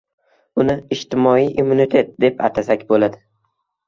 uni 0.61 0.75
ijtimoiy 0.95 1.45
immunitet 1.63 2.09
deb 2.25 2.41
atasak 2.47 2.87
bo‘ladi 2.93 3.21